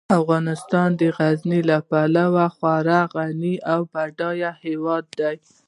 افغانستان 0.19 0.89
د 0.99 1.01
غزني 1.17 1.61
له 1.69 1.77
پلوه 1.89 2.45
یو 2.47 2.53
خورا 2.55 3.01
غني 3.13 3.55
او 3.73 3.79
بډایه 3.91 4.51
هیواد 4.63 5.05
دی. 5.19 5.35